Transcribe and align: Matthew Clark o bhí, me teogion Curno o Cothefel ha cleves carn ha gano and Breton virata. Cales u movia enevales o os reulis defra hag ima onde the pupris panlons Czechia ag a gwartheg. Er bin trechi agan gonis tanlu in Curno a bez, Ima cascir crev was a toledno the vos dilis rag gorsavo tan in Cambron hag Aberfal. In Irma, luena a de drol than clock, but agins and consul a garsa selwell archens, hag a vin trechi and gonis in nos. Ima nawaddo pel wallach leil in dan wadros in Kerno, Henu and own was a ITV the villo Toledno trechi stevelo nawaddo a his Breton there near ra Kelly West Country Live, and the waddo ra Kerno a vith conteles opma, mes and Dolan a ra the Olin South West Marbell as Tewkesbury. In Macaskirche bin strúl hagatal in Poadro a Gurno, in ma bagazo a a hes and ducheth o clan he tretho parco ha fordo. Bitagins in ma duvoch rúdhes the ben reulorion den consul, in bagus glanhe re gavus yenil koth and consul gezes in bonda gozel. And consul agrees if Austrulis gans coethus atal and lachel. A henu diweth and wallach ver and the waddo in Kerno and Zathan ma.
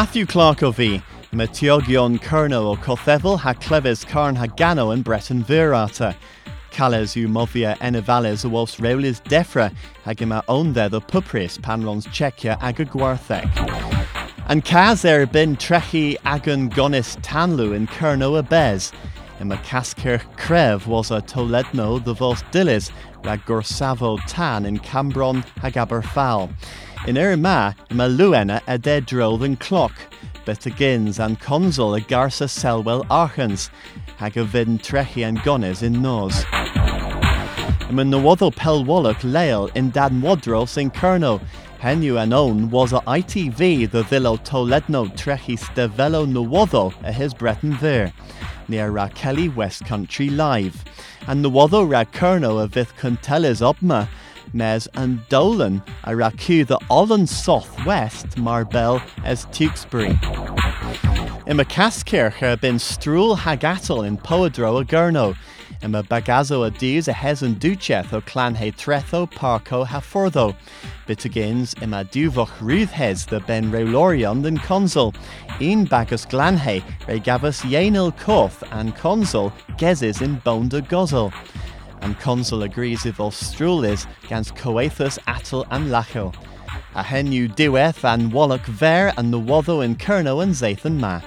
Matthew 0.00 0.24
Clark 0.24 0.62
o 0.62 0.72
bhí, 0.72 1.02
me 1.30 1.46
teogion 1.46 2.18
Curno 2.22 2.72
o 2.72 2.76
Cothefel 2.76 3.38
ha 3.38 3.52
cleves 3.52 4.02
carn 4.02 4.34
ha 4.34 4.46
gano 4.46 4.92
and 4.92 5.04
Breton 5.04 5.44
virata. 5.44 6.16
Cales 6.70 7.14
u 7.18 7.28
movia 7.28 7.76
enevales 7.80 8.50
o 8.50 8.56
os 8.56 8.76
reulis 8.76 9.20
defra 9.24 9.70
hag 10.04 10.22
ima 10.22 10.42
onde 10.48 10.90
the 10.90 11.02
pupris 11.02 11.58
panlons 11.58 12.06
Czechia 12.06 12.56
ag 12.62 12.80
a 12.80 12.86
gwartheg. 12.86 13.44
Er 15.04 15.26
bin 15.26 15.54
trechi 15.54 16.16
agan 16.24 16.70
gonis 16.70 17.20
tanlu 17.20 17.76
in 17.76 17.86
Curno 17.86 18.38
a 18.38 18.42
bez, 18.42 18.92
Ima 19.40 19.56
cascir 19.56 20.20
crev 20.36 20.86
was 20.86 21.10
a 21.10 21.22
toledno 21.22 22.02
the 22.04 22.12
vos 22.12 22.42
dilis 22.52 22.90
rag 23.24 23.40
gorsavo 23.46 24.18
tan 24.26 24.66
in 24.66 24.78
Cambron 24.78 25.42
hag 25.60 25.74
Aberfal. 25.74 26.50
In 27.06 27.16
Irma, 27.16 27.74
luena 27.90 28.60
a 28.66 28.76
de 28.76 29.00
drol 29.00 29.40
than 29.40 29.56
clock, 29.56 29.92
but 30.44 30.60
agins 30.60 31.18
and 31.18 31.40
consul 31.40 31.94
a 31.94 32.00
garsa 32.00 32.48
selwell 32.48 33.06
archens, 33.08 33.70
hag 34.18 34.36
a 34.36 34.44
vin 34.44 34.78
trechi 34.78 35.26
and 35.26 35.38
gonis 35.38 35.82
in 35.82 36.02
nos. 36.02 36.44
Ima 37.88 38.04
nawaddo 38.04 38.54
pel 38.54 38.84
wallach 38.84 39.22
leil 39.22 39.74
in 39.74 39.90
dan 39.90 40.20
wadros 40.20 40.76
in 40.76 40.90
Kerno, 40.90 41.40
Henu 41.80 42.22
and 42.22 42.34
own 42.34 42.68
was 42.68 42.92
a 42.92 43.00
ITV 43.00 43.90
the 43.90 44.02
villo 44.02 44.36
Toledno 44.44 45.10
trechi 45.16 45.58
stevelo 45.58 46.30
nawaddo 46.30 46.92
a 47.02 47.10
his 47.10 47.32
Breton 47.32 47.78
there 47.78 48.12
near 48.68 48.90
ra 48.90 49.08
Kelly 49.08 49.48
West 49.48 49.84
Country 49.84 50.28
Live, 50.28 50.84
and 51.26 51.44
the 51.44 51.50
waddo 51.50 51.82
ra 51.82 52.04
Kerno 52.04 52.62
a 52.62 52.66
vith 52.68 52.94
conteles 52.96 53.60
opma, 53.62 54.06
mes 54.52 54.88
and 54.94 55.20
Dolan 55.28 55.82
a 56.04 56.16
ra 56.16 56.30
the 56.30 56.78
Olin 56.90 57.26
South 57.26 57.84
West 57.84 58.36
Marbell 58.36 59.02
as 59.24 59.46
Tewkesbury. 59.46 60.10
In 61.46 61.56
Macaskirche 61.56 62.60
bin 62.60 62.76
strúl 62.76 63.36
hagatal 63.36 64.06
in 64.06 64.18
Poadro 64.18 64.80
a 64.80 64.84
Gurno, 64.84 65.36
in 65.82 65.92
ma 65.92 66.02
bagazo 66.02 66.66
a 66.66 67.10
a 67.10 67.12
hes 67.12 67.42
and 67.42 67.58
ducheth 67.58 68.12
o 68.12 68.20
clan 68.20 68.54
he 68.54 68.70
tretho 68.70 69.30
parco 69.30 69.84
ha 69.86 70.00
fordo. 70.00 70.54
Bitagins 71.08 71.80
in 71.82 71.90
ma 71.90 72.04
duvoch 72.04 72.50
rúdhes 72.58 73.26
the 73.26 73.40
ben 73.40 73.70
reulorion 73.72 74.42
den 74.42 74.58
consul, 74.58 75.14
in 75.58 75.86
bagus 75.86 76.24
glanhe 76.26 76.82
re 77.08 77.18
gavus 77.18 77.62
yenil 77.62 78.16
koth 78.18 78.62
and 78.72 78.94
consul 78.94 79.52
gezes 79.78 80.20
in 80.22 80.40
bonda 80.42 80.80
gozel. 80.82 81.32
And 82.10 82.18
consul 82.18 82.64
agrees 82.64 83.06
if 83.06 83.18
Austrulis 83.18 84.04
gans 84.26 84.50
coethus 84.50 85.16
atal 85.28 85.64
and 85.70 85.90
lachel. 85.90 86.34
A 86.96 87.04
henu 87.04 87.46
diweth 87.54 88.02
and 88.02 88.32
wallach 88.32 88.66
ver 88.66 89.12
and 89.16 89.32
the 89.32 89.38
waddo 89.38 89.80
in 89.80 89.94
Kerno 89.94 90.42
and 90.42 90.52
Zathan 90.52 90.98
ma. 90.98 91.20